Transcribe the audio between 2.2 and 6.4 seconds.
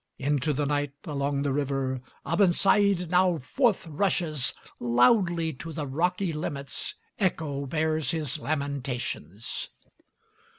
Abensaïd now forth rushes: Loudly to the rocky